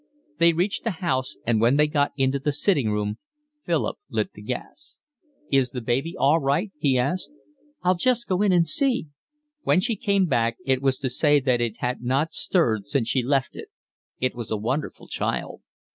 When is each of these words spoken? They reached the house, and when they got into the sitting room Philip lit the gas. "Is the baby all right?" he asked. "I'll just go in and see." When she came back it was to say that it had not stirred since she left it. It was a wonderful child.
They 0.39 0.51
reached 0.53 0.83
the 0.83 0.97
house, 1.05 1.35
and 1.45 1.61
when 1.61 1.75
they 1.77 1.85
got 1.85 2.11
into 2.17 2.39
the 2.39 2.51
sitting 2.51 2.89
room 2.89 3.19
Philip 3.63 3.97
lit 4.09 4.33
the 4.33 4.41
gas. 4.41 4.97
"Is 5.51 5.69
the 5.69 5.79
baby 5.81 6.15
all 6.17 6.39
right?" 6.39 6.71
he 6.79 6.97
asked. 6.97 7.29
"I'll 7.83 7.93
just 7.93 8.27
go 8.27 8.41
in 8.41 8.51
and 8.51 8.67
see." 8.67 9.09
When 9.61 9.79
she 9.79 9.95
came 9.95 10.25
back 10.25 10.57
it 10.65 10.81
was 10.81 10.97
to 10.97 11.09
say 11.11 11.39
that 11.41 11.61
it 11.61 11.77
had 11.81 12.01
not 12.01 12.33
stirred 12.33 12.87
since 12.87 13.09
she 13.09 13.21
left 13.21 13.55
it. 13.55 13.67
It 14.19 14.33
was 14.33 14.49
a 14.49 14.57
wonderful 14.57 15.07
child. 15.07 15.61